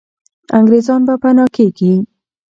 [0.57, 1.93] انګریزان به پنا کېږي.